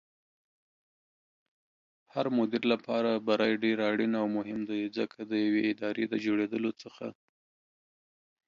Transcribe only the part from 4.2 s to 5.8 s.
او مهم دی ځکه ديوې